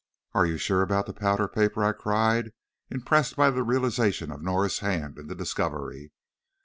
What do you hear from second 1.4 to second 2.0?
paper?" I